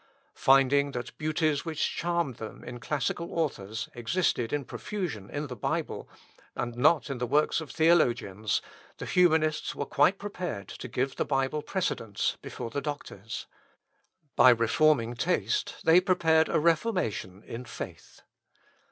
[0.33, 6.09] Finding that beauties which charmed them in classical authors existed in profusion in the Bible,
[6.55, 8.63] and not in the works of theologians,
[8.97, 13.45] the Humanists were quite prepared to give the Bible precedence before the Doctors.
[14.35, 18.23] By reforming taste, they prepared a reformation in faith.